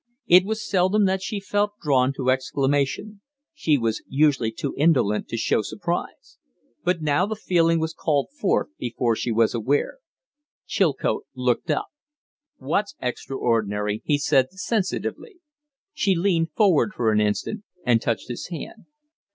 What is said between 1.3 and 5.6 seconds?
felt drawn to exclamation. She was usually too indolent to